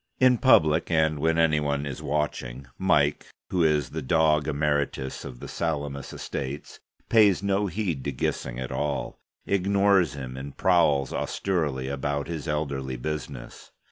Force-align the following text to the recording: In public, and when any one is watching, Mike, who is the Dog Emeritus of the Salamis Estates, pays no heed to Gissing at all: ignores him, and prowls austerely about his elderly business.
In 0.19 0.39
public, 0.39 0.89
and 0.89 1.19
when 1.19 1.37
any 1.37 1.59
one 1.59 1.85
is 1.85 2.01
watching, 2.01 2.65
Mike, 2.79 3.27
who 3.51 3.63
is 3.63 3.91
the 3.91 4.01
Dog 4.01 4.47
Emeritus 4.47 5.23
of 5.23 5.39
the 5.39 5.47
Salamis 5.47 6.11
Estates, 6.11 6.79
pays 7.07 7.43
no 7.43 7.67
heed 7.67 8.03
to 8.05 8.11
Gissing 8.11 8.59
at 8.59 8.71
all: 8.71 9.19
ignores 9.45 10.15
him, 10.15 10.37
and 10.37 10.57
prowls 10.57 11.13
austerely 11.13 11.87
about 11.87 12.27
his 12.27 12.47
elderly 12.47 12.95
business. 12.97 13.71